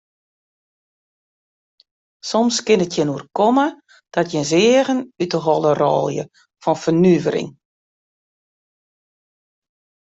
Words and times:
Soms 2.29 2.57
kin 2.67 2.83
it 2.85 2.93
jin 2.97 3.13
oerkomme 3.13 3.67
dat 4.13 4.27
jins 4.33 4.51
eagen 4.69 4.99
út 5.21 5.31
de 5.33 5.39
holle 5.45 5.71
rôlje 5.81 6.23
fan 6.63 6.77
fernuvering. 6.83 7.49